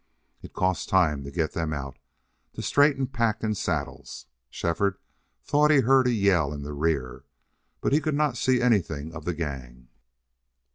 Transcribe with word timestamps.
It 0.41 0.53
cost 0.53 0.89
time 0.89 1.23
to 1.25 1.29
get 1.29 1.51
them 1.51 1.73
out, 1.73 1.99
to 2.53 2.63
straighten 2.63 3.05
pack 3.05 3.43
and 3.43 3.55
saddles. 3.55 4.25
Shefford 4.49 4.97
thought 5.43 5.69
he 5.69 5.81
heard 5.81 6.07
a 6.07 6.11
yell 6.11 6.53
in 6.53 6.63
the 6.63 6.73
rear, 6.73 7.25
but 7.81 7.93
he 7.93 8.01
could 8.01 8.15
not 8.15 8.35
see 8.35 8.63
anything 8.63 9.13
of 9.13 9.25
the 9.25 9.35
gang. 9.35 9.89